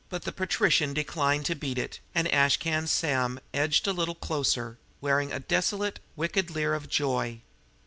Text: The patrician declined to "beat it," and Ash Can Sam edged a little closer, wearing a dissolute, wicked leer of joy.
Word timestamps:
The 0.09 0.31
patrician 0.31 0.95
declined 0.95 1.45
to 1.45 1.53
"beat 1.53 1.77
it," 1.77 1.99
and 2.15 2.27
Ash 2.33 2.57
Can 2.57 2.87
Sam 2.87 3.39
edged 3.53 3.85
a 3.85 3.93
little 3.93 4.15
closer, 4.15 4.79
wearing 4.99 5.31
a 5.31 5.39
dissolute, 5.39 5.99
wicked 6.15 6.49
leer 6.49 6.73
of 6.73 6.89
joy. 6.89 7.41